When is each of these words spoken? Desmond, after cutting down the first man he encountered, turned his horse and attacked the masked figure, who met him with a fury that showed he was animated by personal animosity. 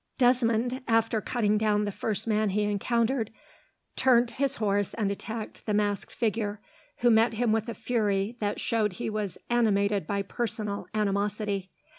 Desmond, 0.17 0.81
after 0.87 1.21
cutting 1.21 1.59
down 1.59 1.85
the 1.85 1.91
first 1.91 2.25
man 2.25 2.49
he 2.49 2.63
encountered, 2.63 3.29
turned 3.95 4.31
his 4.31 4.55
horse 4.55 4.95
and 4.95 5.11
attacked 5.11 5.63
the 5.67 5.75
masked 5.75 6.11
figure, 6.11 6.59
who 7.01 7.11
met 7.11 7.33
him 7.35 7.51
with 7.51 7.69
a 7.69 7.75
fury 7.75 8.35
that 8.39 8.59
showed 8.59 8.93
he 8.93 9.11
was 9.11 9.37
animated 9.51 10.07
by 10.07 10.23
personal 10.23 10.87
animosity. 10.95 11.69